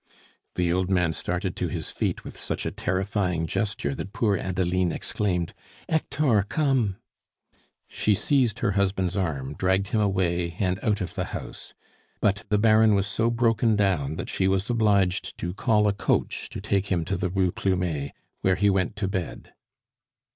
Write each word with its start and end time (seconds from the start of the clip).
The 0.55 0.73
old 0.73 0.89
man 0.89 1.13
started 1.13 1.55
to 1.57 1.67
his 1.67 1.91
feet 1.91 2.23
with 2.23 2.35
such 2.35 2.65
a 2.65 2.71
terrifying 2.71 3.45
gesture 3.45 3.93
that 3.93 4.13
poor 4.13 4.35
Adeline 4.35 4.91
exclaimed: 4.91 5.53
"Hector 5.87 6.41
come!" 6.41 6.95
She 7.87 8.15
seized 8.15 8.61
her 8.61 8.71
husband's 8.71 9.15
arm, 9.15 9.53
dragged 9.53 9.89
him 9.89 10.01
away, 10.01 10.55
and 10.57 10.79
out 10.81 11.01
of 11.01 11.13
the 11.13 11.25
house; 11.25 11.75
but 12.19 12.45
the 12.49 12.57
Baron 12.57 12.95
was 12.95 13.05
so 13.05 13.29
broken 13.29 13.75
down, 13.75 14.15
that 14.15 14.27
she 14.29 14.47
was 14.47 14.67
obliged 14.71 15.37
to 15.37 15.53
call 15.53 15.87
a 15.87 15.93
coach 15.93 16.49
to 16.49 16.59
take 16.59 16.87
him 16.91 17.05
to 17.05 17.15
the 17.15 17.29
Rue 17.29 17.51
Plumet, 17.51 18.13
where 18.39 18.55
he 18.55 18.71
went 18.71 18.95
to 18.95 19.07
bed. 19.07 19.53